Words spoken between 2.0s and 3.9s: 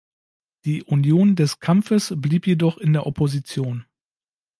blieb jedoch in der Opposition.